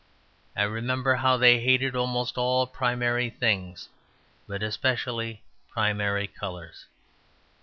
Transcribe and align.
I 0.57 0.63
remembered 0.63 1.17
how 1.17 1.37
they 1.37 1.59
hated 1.59 1.95
almost 1.95 2.35
all 2.35 2.65
primary 2.65 3.29
things, 3.29 3.87
but 4.47 4.63
especially 4.63 5.43
primary 5.69 6.25
colours. 6.27 6.87